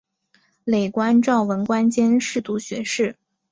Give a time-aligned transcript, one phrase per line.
[0.63, 3.15] 累官昭文馆兼侍读学士。